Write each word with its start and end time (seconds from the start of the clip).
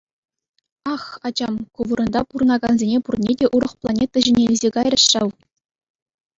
Ах, 0.93 1.03
ачам, 1.27 1.53
ку 1.73 1.79
вырӑнта 1.87 2.21
пурӑнакансене 2.29 2.97
пурне 3.05 3.31
те 3.41 3.45
урӑх 3.57 3.73
планета 3.83 4.17
ҫине 4.27 4.43
илсе 4.47 4.69
кайрӗҫ 4.79 5.03
ҫав. 5.15 5.29